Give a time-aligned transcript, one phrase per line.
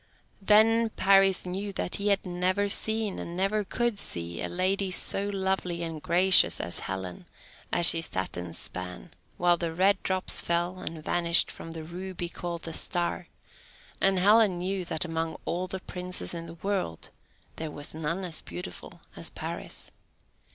[0.41, 5.27] Then Paris knew that he had never seen, and never could see, a lady so
[5.29, 7.27] lovely and gracious as Helen
[7.71, 12.29] as she sat and span, while the red drops fell and vanished from the ruby
[12.29, 13.27] called the Star;
[14.01, 17.11] and Helen knew that among all the princes in the world
[17.57, 19.91] there was none so beautiful as Paris.